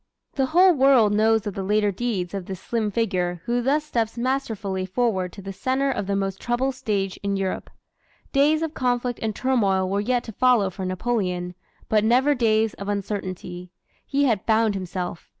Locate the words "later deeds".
1.61-2.33